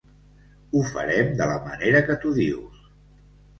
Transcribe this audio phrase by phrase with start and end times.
[0.71, 2.83] Ho farem de la manera que tu dius.